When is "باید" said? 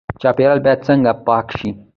0.65-0.85